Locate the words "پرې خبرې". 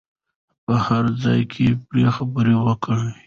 1.87-2.55